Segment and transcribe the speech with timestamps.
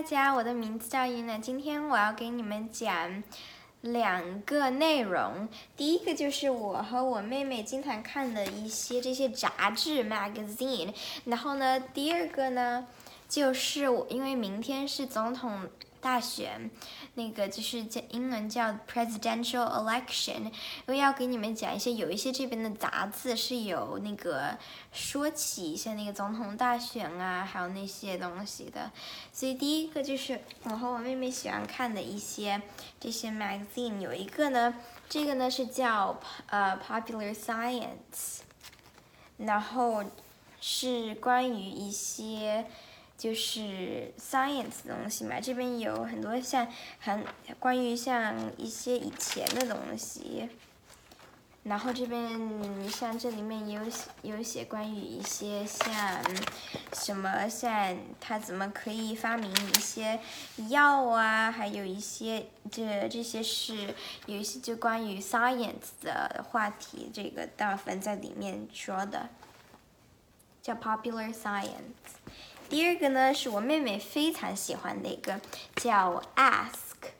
[0.00, 1.36] 大家，我的名字叫伊娜。
[1.36, 3.22] 今天我要给你们讲
[3.82, 5.46] 两个内容。
[5.76, 10.94] 第一个就是我和我妹妹经常看的一些这些杂志 （magazine）。
[11.26, 12.86] 然后呢，第二个呢，
[13.28, 15.68] 就是我因为明天是总统。
[16.02, 16.70] 大选，
[17.14, 20.50] 那个就是叫英文叫 presidential election。
[20.86, 24.56] 我要给你们讲一些，有一些这边的杂志是有那个
[24.92, 28.90] 说起一下那个总统大选啊，还有那些东西的。
[29.32, 32.62] 所以第一个就是我和我妹妹喜欢看的一些
[32.98, 34.74] 这些 magazine，有一个呢，
[35.08, 38.40] 这个呢是叫呃 popular science，
[39.36, 40.04] 然后
[40.60, 42.66] 是关于一些。
[43.20, 46.66] 就是 science 东西嘛，这边有很多像
[46.98, 47.22] 很
[47.58, 50.48] 关于像一些以前的东西，
[51.64, 53.82] 然后这边像这里面有
[54.22, 56.22] 有写关于一些像
[56.94, 60.18] 什么像他怎么可以发明一些
[60.70, 63.94] 药啊，还有一些这这些是
[64.24, 69.28] 有一些就关于 science 的话题，这个大部分在里面说的，
[70.62, 72.16] 叫 popular science。
[72.70, 75.40] 第二个呢，是我妹妹非常喜欢的一个，
[75.74, 77.10] 叫 Ask。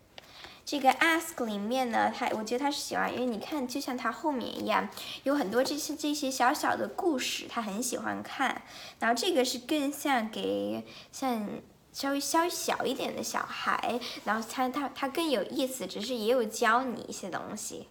[0.64, 4.88] 这个 Ask 里面呢，她我觉得她是喜欢，因为你看，就像它后面一样，
[5.24, 8.62] 有很多这些这些小小的故事，她很喜欢看。
[9.00, 11.48] 然后这个是更像给像
[11.92, 17.88] 稍微稍微小一点的小孩，然后它它它更有意思，只是也有教你一些东西。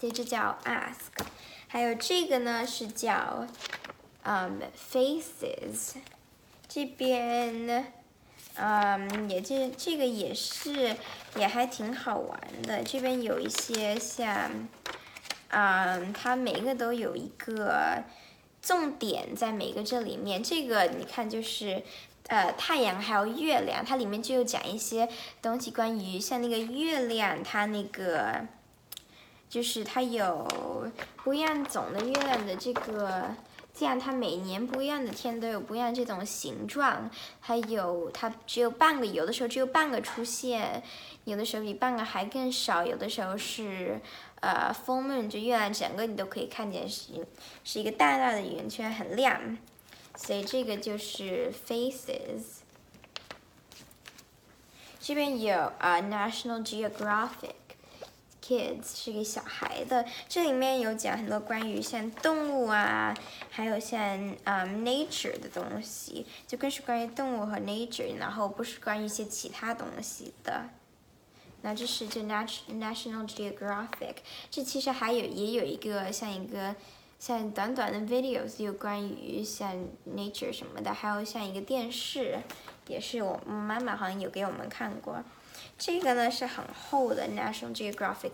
[0.00, 1.24] 所以这叫 Ask。
[1.68, 3.46] 还有这个呢，是叫。
[4.26, 4.58] 嗯
[4.90, 5.96] ，faces，
[6.66, 7.92] 这边，
[8.54, 10.96] 嗯，也这这个也是，
[11.36, 12.82] 也还挺好玩的。
[12.82, 14.50] 这边有一些像，
[15.48, 18.02] 嗯，它每一个都有一个
[18.62, 20.42] 重点在每个这里面。
[20.42, 21.82] 这个你看就是，
[22.28, 25.06] 呃，太阳还有月亮，它里面就有讲一些
[25.42, 28.46] 东西，关于像那个月亮，它那个，
[29.50, 30.90] 就是它有
[31.22, 33.34] 不一样种的月亮的这个。
[33.76, 40.80] 这样，它每年不一样的天都有不一样这种形状，还有它只有半个，有的时候只有半个出现，
[41.24, 44.00] 有的时候比半个还更少，有的时候是
[44.40, 47.26] 呃 full moon，就月亮整个你都可以看见是
[47.64, 49.58] 是一个大大的圆圈，很亮，
[50.14, 52.60] 所以这个就是 faces。
[55.00, 57.63] 这边有啊 National Geographic。
[58.44, 63.16] Kids 是给小孩的，这里面有讲很多关于像动物啊，
[63.48, 63.98] 还有像
[64.44, 70.68] 嗯 nature 的东西，就更是关于动物和 nature，然后不是关于一些其他东西的。
[71.62, 74.16] 那这是就 National Geographic，
[74.50, 76.76] 这其实还有也有一个像一个
[77.18, 79.74] 像短短的 videos，有关于像
[80.14, 82.38] nature 什么的，还有像一个电视，
[82.88, 85.24] 也是我妈妈好像有给我们看过。
[85.76, 88.32] 这个呢是很厚的 National Geographic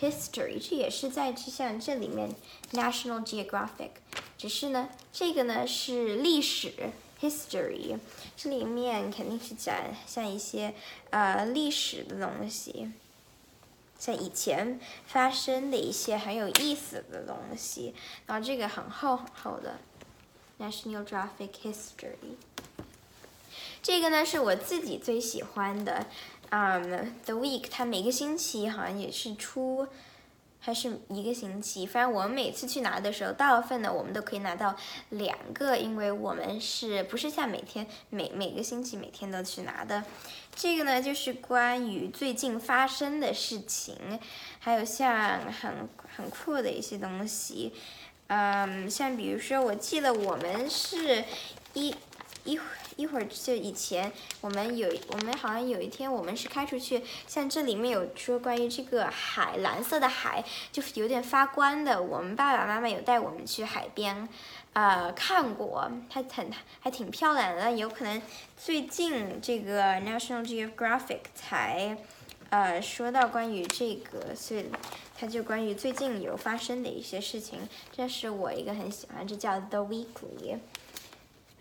[0.00, 2.34] History，这也是在这像这里面
[2.72, 3.90] National Geographic，
[4.36, 6.72] 只是呢这个呢是历史
[7.20, 7.98] History，
[8.36, 9.74] 这里面肯定是讲
[10.06, 10.74] 像一些
[11.10, 12.92] 呃历史的东西，
[13.98, 17.94] 像以前发生的一些很有意思的东西，
[18.26, 19.78] 然后这个很厚很厚的
[20.58, 22.36] National Geographic History，
[23.82, 26.06] 这个呢是我自己最喜欢的。
[26.54, 29.88] 嗯，The Week，它每个星期好像也是出，
[30.60, 31.86] 还是一个星期。
[31.86, 34.76] 反正我们每次去拿的时候，大部分呢我们都可以拿到
[35.08, 40.04] 两个，因为我们是不是像每天每每个星期每天都去拿的？
[40.54, 44.20] 这个呢就是关于最近发生的事情，
[44.58, 47.72] 还有像很很酷的一些东西。
[48.26, 51.24] 嗯，像比如说，我记得我们是
[51.72, 51.94] 一
[52.44, 52.58] 一。
[52.98, 64.28] 一会儿就以前我们有我们好像有一天我们是开出去，像这里面有说关于这个海蓝色的海就是有点发光的，我们爸爸妈妈有带我们去海边，
[64.74, 67.72] 呃看过，还很还挺漂亮的。
[67.72, 68.20] 有可能
[68.58, 71.96] 最近这个 National Geographic 才
[72.50, 74.66] 呃说到关于这个，所以
[75.16, 77.66] 它就关于最近有发生的一些事情。
[77.90, 80.58] 这是我一个很喜欢，这叫 The Weekly。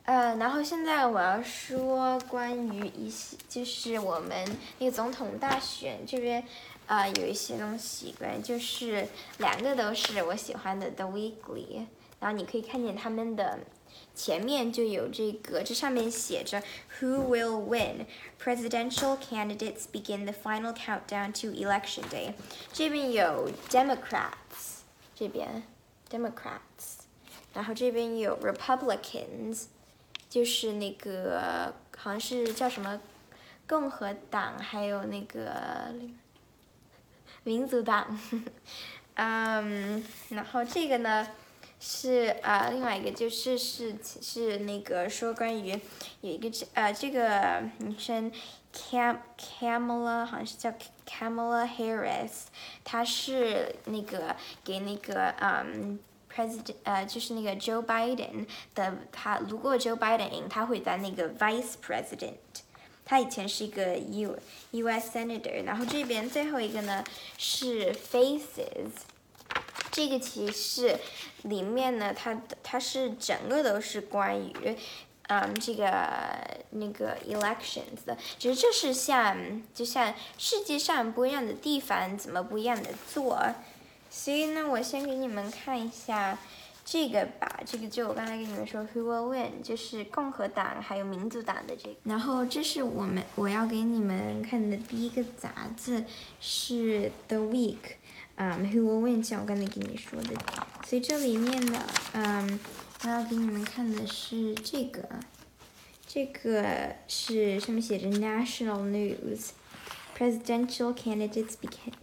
[0.03, 4.45] 呃，然后现在我要说关于一些，就是我们
[4.79, 6.43] 那个总统大选这边，
[6.87, 9.07] 呃，有一些东西，关于就是
[9.37, 11.85] 两个都是我喜欢的 The Weekly，
[12.19, 13.59] 然后你可以看见他们的
[14.15, 16.61] 前面就有这个，这上面写着
[16.99, 18.07] Who will win?
[18.43, 22.33] Presidential candidates begin the final countdown to election day。
[22.73, 24.79] 这边有 Democrats，
[25.15, 25.63] 这边
[26.09, 27.03] Democrats，
[27.53, 29.65] 然后这边有 Republicans。
[30.31, 33.01] 就是那个好像是叫什么
[33.67, 35.93] 共和党，还有那个
[37.43, 38.17] 民族党，
[39.15, 41.27] 嗯，然后这个呢
[41.81, 45.77] 是呃另外一个就是是是那个说关于
[46.21, 48.31] 有一个这呃这个女生
[48.73, 50.73] Cam Camala，好像是叫
[51.05, 52.45] Camala Harris，
[52.85, 55.99] 她是那个给那个嗯。
[56.33, 62.35] President 呃，就是那个 Joe Biden 的他，如果 Joe Biden 赢，他会当那个 Vice President。
[63.03, 64.37] 他以前是一个 U
[64.71, 65.17] U.S.
[65.17, 65.65] Senator。
[65.65, 67.03] 然后这边最后一个呢
[67.37, 68.91] 是 Faces，
[69.91, 70.99] 这个其实是
[71.41, 74.77] 里面呢，它它是整个都是关于
[75.27, 75.83] 嗯这个
[76.69, 83.37] 那个 elections 的，只是这是像就像世界上不一样的地方怎么不一样的做。
[84.13, 86.37] 所以呢，我先给你们看一下
[86.83, 87.61] 这个吧。
[87.65, 89.63] 这个就我刚才跟你们说，Who will win？
[89.63, 91.95] 就是共和党还有民主党的这个。
[92.03, 96.03] 然后这是我们我要给你们看的第一个杂志
[96.41, 97.77] 是 The Week，
[98.35, 99.23] 嗯，Who will win？
[99.23, 100.35] 像我刚才跟你说的。
[100.85, 101.81] 所以这里面呢，
[102.11, 102.59] 嗯，
[103.03, 105.07] 我要给你们看的是这个，
[106.05, 111.93] 这个是上面写着 National News，Presidential candidates begin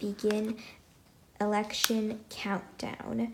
[0.00, 0.56] begin。
[1.38, 3.30] Election countdown，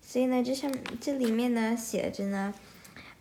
[0.00, 2.54] 所以呢，这上这里面呢写着呢，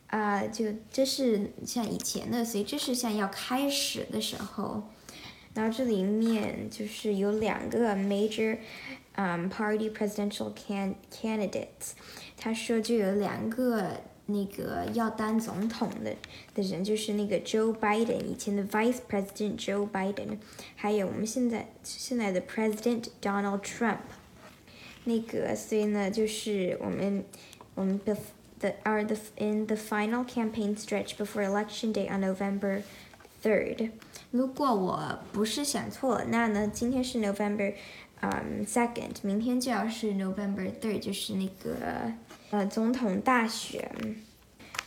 [0.07, 4.83] 啊，就这是像以前的，所以这是像要开始的时候，
[5.55, 8.59] 然后这里面就是有两个 major，
[9.15, 11.93] 嗯，party presidential can candidates，
[12.37, 16.15] 他说就有两个那个要当总统的
[16.53, 20.37] 的人，就是那个 Joe Biden 以前的 Vice President Joe Biden，
[20.75, 23.97] 还有我们现在现在的 President Donald Trump。
[25.07, 27.23] 那个，所以呢，就是我们，
[27.75, 28.13] 我们的
[28.59, 32.81] the are the in the final campaign stretch before election day on November
[33.41, 33.91] third。
[34.31, 37.73] 如果我不是想错了，那呢，今天是 November，
[38.19, 42.11] 嗯 second，明天就要是 November third，就是那个
[42.49, 43.89] 呃总统大选。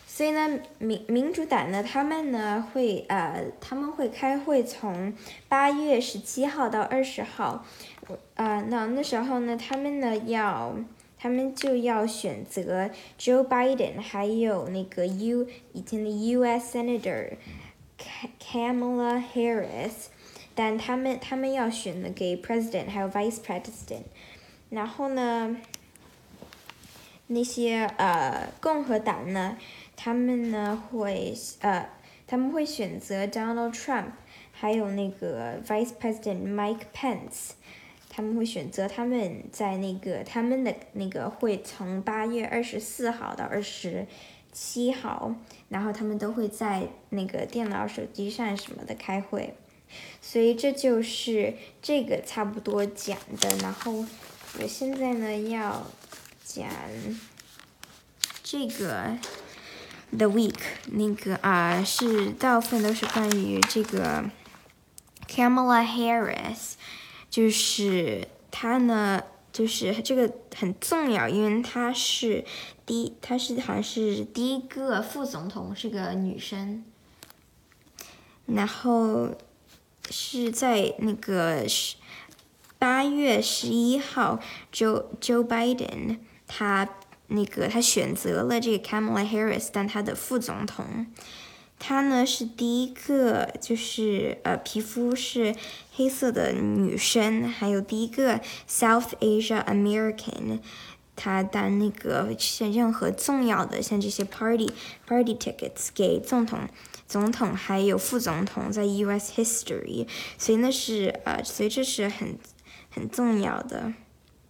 [0.07, 5.15] 所以呢，民民主党呢，他们呢会呃他们会开会，从
[5.49, 7.65] 八月十七号到二十号。
[8.35, 10.75] 啊，那那时候呢，他们呢要，
[11.19, 16.79] 他们就要选择 Joe Biden，还有那个 U 以前的 U.S.
[16.79, 17.33] Senator
[18.43, 20.07] Kamala Harris，
[20.55, 24.05] 但他们他们要选的给 President 还有 Vice President，
[24.71, 25.57] 然后呢，
[27.27, 29.59] 那些呃共和党呢，
[29.97, 31.89] 他们呢会呃
[32.27, 34.13] 他们会选择 Donald Trump，
[34.53, 37.51] 还有那个 Vice President Mike Pence。
[38.13, 44.05] 他们会选择他们在那个他们的那个会从八月二十四号到二十
[44.53, 45.33] 七号，
[45.69, 49.55] 然后他们都会在那个电脑、手机上什么的开会，
[50.21, 53.49] 所以这就是这个差不多讲的。
[53.59, 54.05] 然后
[54.59, 55.87] 我现在呢要
[56.45, 56.67] 讲
[58.43, 59.17] 这个
[60.11, 64.25] The Week 那个啊是大部分都是关于这个
[65.29, 66.73] Kamala Harris。
[67.31, 69.23] 就是他呢，
[69.53, 72.45] 就是这个很重要，因为他是
[72.85, 76.85] 第，他是好像是第一个副总统，是个女生。
[78.47, 79.31] 然后
[80.11, 81.95] 是在那个十
[82.81, 84.41] 八月十一号
[84.73, 86.19] ，Joe Joe Biden
[86.49, 86.89] 他
[87.29, 91.07] 那个他选择了这个 Kamala Harris 当他的副总统。
[91.83, 95.57] 她呢是第一个，就是呃皮肤是
[95.95, 100.61] 黑色的女生，还有第一个 South Asia American，
[101.17, 104.71] 她当那个像任何重要的像这些 party
[105.07, 106.69] party tickets 给总统、
[107.09, 109.33] 总统还有副总统在 U.S.
[109.41, 110.07] history，
[110.37, 112.39] 所以那是呃，所以这是很
[112.91, 113.95] 很重要的。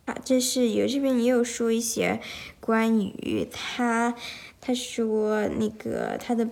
[0.07, 2.21] 啊，这是有这边也有说一些
[2.59, 4.17] 关于她，
[4.61, 6.49] 她说那个他的。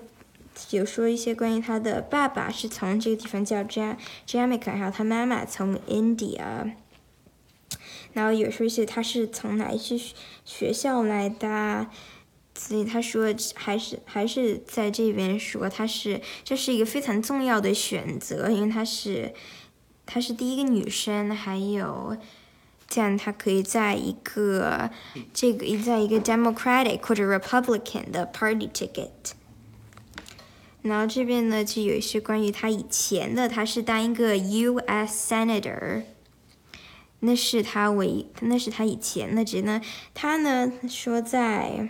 [0.70, 3.96] 有说一些关于他的爸爸是从这个地方叫 Jam
[4.26, 6.72] Jamaica，还有他妈妈从 India，
[8.12, 9.98] 然后有说一些他是从哪一些
[10.44, 11.86] 学校来的，
[12.54, 19.32] 所以他说还是还是在这边说他是这是一个非常重要的选择，因为他是
[20.06, 22.16] 他是第一个女生，还有
[22.88, 24.90] 这样他可以在一个
[25.32, 29.34] 这个在一个 Democratic 或者 Republican 的 Party ticket。
[30.82, 35.34] 然后这边呢，就有一些关于他以前的，他是当一个 U.S.
[35.34, 36.04] Senator，
[37.20, 39.80] 那是他唯，那是他以前的职呢。
[40.14, 41.88] 他呢说在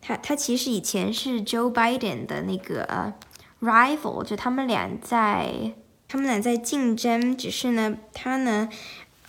[0.00, 3.14] 他他其实以前是 Joe Biden 的那个
[3.60, 5.72] rival，就他们俩在
[6.08, 8.68] 他们俩在竞争，只是呢，他呢，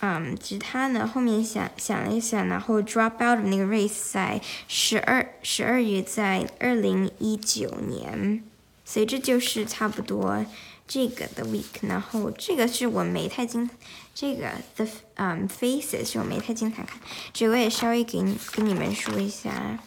[0.00, 8.42] 嗯，只是他呢后面想想了一想，然后 drop out of 那个 race 在十二十二月在二零一九年，
[8.84, 10.44] 所以这就是差不多
[10.86, 13.70] 这个的 week，然后这个是我没太经。
[14.14, 17.00] 这个 the 嗯 faces 是我没太经常看，
[17.32, 19.78] 这我也稍微给你跟你们说一下。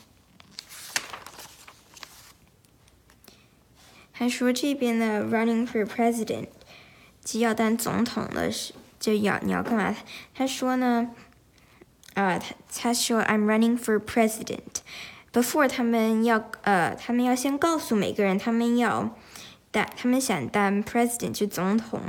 [4.11, 6.47] 他说这边的 running for president，
[7.23, 9.95] 就要当总统了，是就要你要干嘛？
[10.33, 11.11] 他说呢，
[12.15, 14.81] 啊，他他说 I'm running for president。
[15.36, 19.15] Before 他们要呃，他们要先告诉每个人，他们要。
[19.98, 22.00] 他们想当 president 就总统，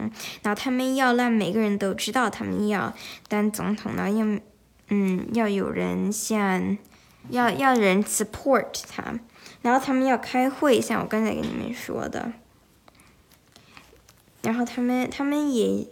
[0.41, 2.95] 然后他们要让每个人都知道他们要
[3.27, 4.41] 当总统，然后要
[4.91, 6.79] 嗯要有人像
[7.29, 9.19] 要要人 support 他，
[9.63, 12.31] 然后他们要开会，像我刚才跟你们说的，
[14.43, 15.89] 然后他们他们也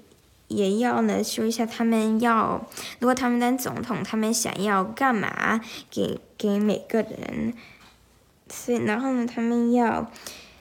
[0.48, 2.66] 也要呢说一下他们要
[2.98, 5.60] 如果他们当总统，他们想要干嘛
[5.90, 7.54] 给给每个人，
[8.48, 10.10] 所以然后呢他们要。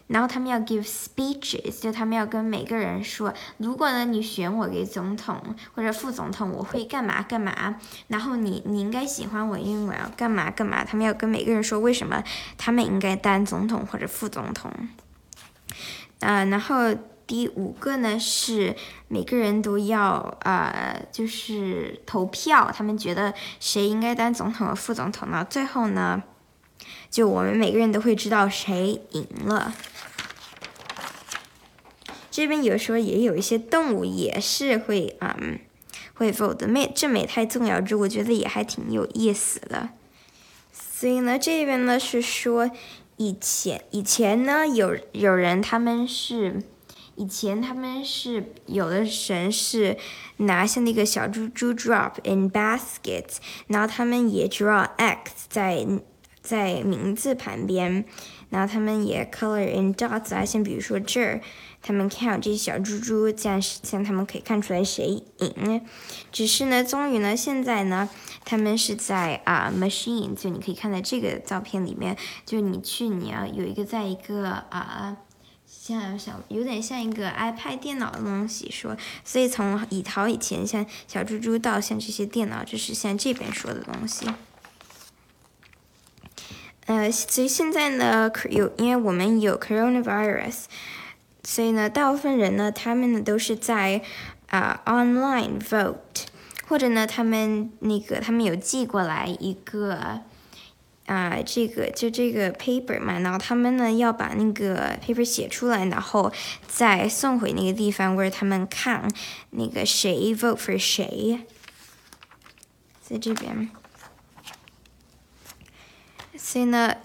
[0.07, 5.41] 然后他们要 give speeches，就他们要跟每个人说，如果呢你选我给总统
[5.73, 7.77] 或者副总统，我会干嘛干嘛。
[8.09, 10.83] 然后你你应该喜欢我，因为我要干嘛干嘛。
[10.83, 12.21] 他们要跟每个人说为什么
[12.57, 14.71] 他们应该当总统或者副总统。
[16.19, 16.93] 呃，然后
[17.25, 18.75] 第五个呢是
[19.07, 25.45] 每个人都要呃就是投票，他们觉得谁应该当总统和副总统呢？
[25.49, 26.21] 最后呢，
[27.09, 29.73] 就我们每个人都会知道谁赢了。
[32.29, 35.59] 这边有时候也有一些动物也是会嗯
[36.15, 39.89] 会 vote 没这没太重要，这我觉得也还挺有意思的。
[40.71, 42.69] 所以呢，这边呢是说
[43.17, 46.63] 以前以前呢有有人他们是
[47.15, 49.97] 以前他们是有的神是
[50.37, 55.85] 拿下那个小猪猪 drop in baskets，然后他们也 draw x 在
[56.41, 58.05] 在名字旁边，
[58.49, 61.41] 然后他们也 color in dots 啊，像比如说这儿。
[61.85, 65.81] 他们看这些小猪猪，这样这样他们可以看出来谁赢。
[66.31, 68.07] 只是呢，终于呢，现在呢，
[68.45, 72.15] 他们是在啊，machine，就你可以看在这个照片里面，
[72.45, 75.17] 就你去你要有一个在一个啊，
[75.81, 84.27] 像小有点像一个 iPad 电脑的东西说，所以从以淘以前像小猪猪到像这些电脑，就是像这边说的东西。
[86.85, 90.65] 呃，所以现在呢，有因为我们有 coronavirus。
[91.45, 94.01] 所以呢，大部分人呢，他们呢都是在
[94.47, 96.27] 啊 online vote，
[96.69, 100.21] 或者呢，他们那个他们有寄过来一个
[101.05, 106.31] 啊这个就这个 paper 嘛，然后他们呢要把那个 paper 写出来，然后
[106.67, 109.09] 再送回那个地方，或者他们看
[109.51, 111.39] 那个谁 vote for 谁，
[113.01, 113.69] 在这边，
[116.37, 116.95] 所以呢。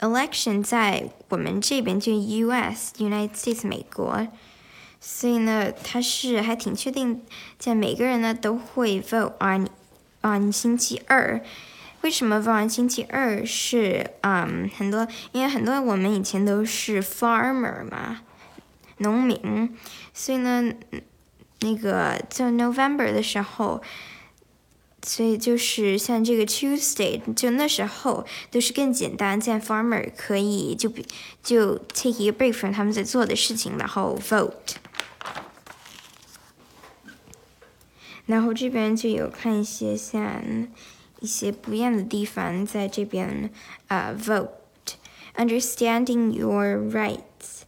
[0.00, 2.92] election 在我们这边就 U.S.
[2.98, 4.26] United States 美国，
[5.00, 7.22] 所以呢，他是还挺确定，
[7.56, 9.68] 在每个人呢都会 vote on
[10.22, 11.40] on 星期二。
[12.02, 18.20] 为什么放星期二是嗯很多，因为很多我们以前都是 farmer 嘛，
[18.98, 19.76] 农民，
[20.12, 20.72] 所以呢，
[21.60, 23.82] 那个在 November 的时候。
[25.04, 31.04] 所以就是像这个 Tuesday，就那时候都是更简单，在 farmer 可以就比
[31.42, 34.76] 就 take 一个 break from 他们在做的事情，然后 vote。
[38.26, 40.40] 然后这边就有看一些像
[41.22, 43.50] 一些不一样的地方，在这边
[43.88, 47.62] 啊 vote，understanding your rights。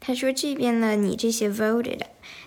[0.00, 2.00] 他说这边呢，你这些 voted。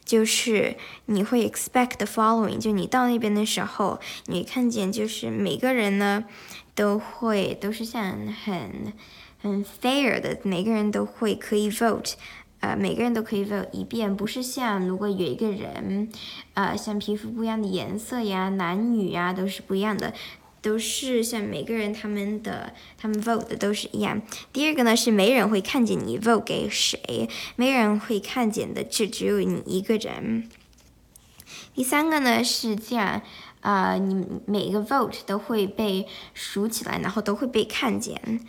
[0.04, 0.78] 就是
[1.08, 6.24] 你会 expect the following，就你到那边的时候，你看见就是每个人呢，
[6.74, 8.94] 都会都是像很
[9.42, 12.14] 很 fair 的，每个人都会可以 vote，
[12.60, 16.10] 呃，每个人都可以 vote 一遍，不是像如果有一个人，
[16.54, 20.14] 呃，像皮肤不一样的颜色呀，男女呀都是不一样的。
[20.60, 24.22] 都是像每个人他们的他们 vote 的都是一样。
[24.52, 30.50] 第二个呢是没人会看见你 vote 给谁，没人会看见的，就只有你一个人。
[31.74, 33.22] 第三个呢是这样，
[33.62, 38.42] 啊，你每个 vote 都会被数起来，然后都会被看见。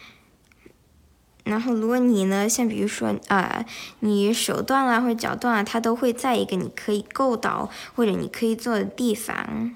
[1.49, 3.64] 然后如果你呢，像比如说啊，
[4.00, 9.75] 你手断了或者脚断了，它都会在一个你可以够到或者你可以坐的地方。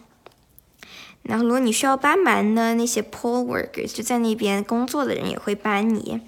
[1.22, 6.20] 然后如果你需要帮忙呢，那些 poll workers 就在那边工作的人也会帮你。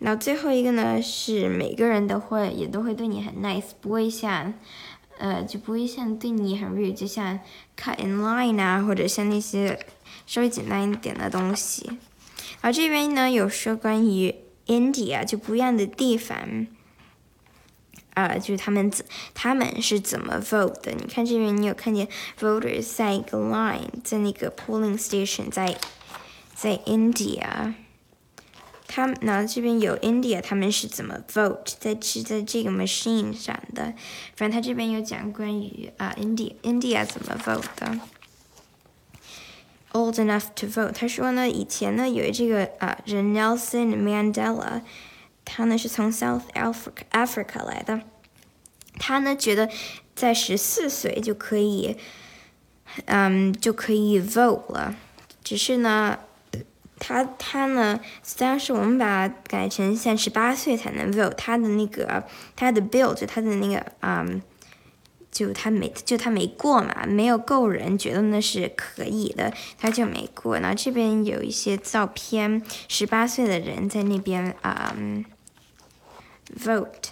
[0.00, 4.52] 然后最后一个呢是每个人都会也都会对你很 nice，不会像，
[5.18, 7.38] 呃就不会像对你很 rude，就像
[7.78, 9.78] cut in line 啊，或者像那些
[10.26, 11.86] 稍微简单一点的东西。
[12.60, 14.34] 然后这边呢有说关于
[14.66, 16.66] India 就不一样的地方，
[18.14, 19.04] 啊，就是他们怎
[19.34, 20.92] 他们是怎么 vote 的？
[20.92, 22.08] 你看这边你有看见
[22.40, 25.76] voters 在一个 line，在那个 polling station，在
[26.54, 27.74] 在 India。
[28.86, 33.92] 他们呢这边有 India，他们是怎么 vote 在是在这个 machine 上的。
[34.36, 37.98] 反正他这边有讲关于啊 India India 怎么 vote 的。
[39.94, 44.82] Old enough to vote，他说呢以前呢有这个啊人 Nelson Mandela，
[45.44, 48.00] 他呢是从 South Africa Africa 来的。
[48.98, 49.70] 他呢觉得
[50.14, 51.96] 在十四岁就可以，
[53.06, 54.96] 嗯就可以 vote 了，
[55.42, 56.18] 只是呢。
[56.96, 58.00] 他他呢？
[58.38, 62.22] 当时我们把改成在十八岁才能 vote，他的那个
[62.54, 64.40] 他的 bill 就他的那个嗯，
[65.34, 70.58] 就他没就他没过嘛，没有够人觉得那是可以的，他就没过。
[70.58, 74.96] 然后这边有一些照片，十八岁的人在那边啊
[76.58, 77.10] vote。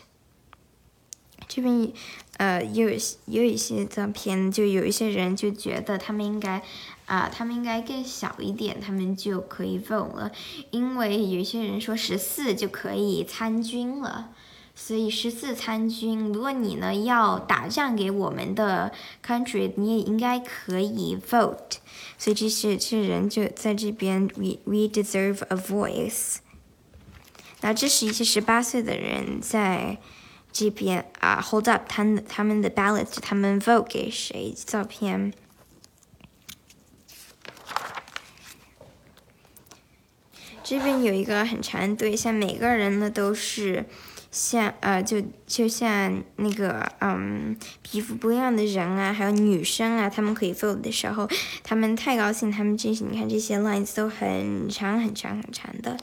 [1.49, 1.93] 这边
[2.38, 2.88] 呃有
[3.26, 6.62] 有一些照片，就有一些人就觉得他们应该。
[7.07, 10.33] 啊，他们应该更小一点，他们就可以 vote 了，
[10.71, 14.31] 因为有些人说十四就可以参军了，
[14.75, 18.91] 所以十四参军，如果你呢要打仗给我们的
[19.25, 21.76] country，你也应该可以 vote，
[22.19, 26.37] 所以这些这些人就在这边，we we deserve a voice。
[27.61, 29.99] 那这是一些十八岁的人在
[30.50, 34.52] 这边啊，hold up 他们他们的 ballot，他们 vote 给谁？
[34.67, 35.33] 照片。
[40.64, 43.85] 这边有一个很长队，像每个人呢都是
[44.32, 51.28] 像呃，就就像那个嗯，皮肤不一样的人啊，还有女生啊，他们可以做的时候，
[51.62, 55.99] 他们太高兴，他们这些你看这些 lines 都很长很长很长的。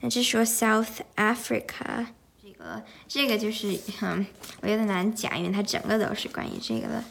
[0.00, 2.06] 那这说 South Africa，
[2.42, 4.26] 这个这个就是嗯，
[4.62, 7.04] 我有点难讲，因为它整个都是关于这个的，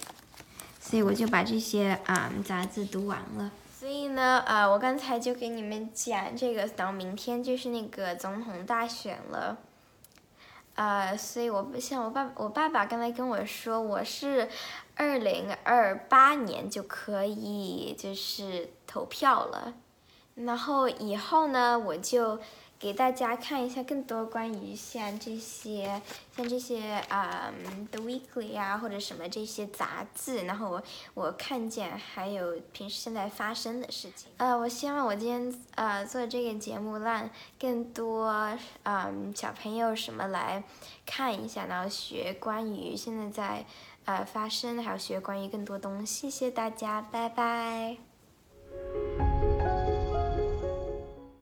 [0.82, 3.50] 所以我就把这些啊杂志读完了。
[3.80, 9.58] 所以呢，呃，我刚才就给你们讲这个，到明天就是那个总统大选了，
[10.80, 14.48] 呃，所以我不像我爸，我爸爸刚才跟我说，我是
[14.96, 19.74] 二零二八年就可以就是投票了，
[20.36, 22.40] 然后以后呢，我就。
[22.80, 26.02] 给大家看一下更多关于像这些，
[26.38, 27.52] 像这些啊，
[27.90, 34.32] 《The Weekly》啊，或者什么这些杂志，然后我我看见还有平时现在发生的事情。
[34.38, 40.64] 呃，我希望我今天呃做这个节目，让更多嗯小朋友什么来
[41.06, 43.66] 看一下，然后学关于现在在
[44.06, 46.30] 呃发生，还有学关于更多东西。
[46.30, 47.98] 谢谢大家，拜拜。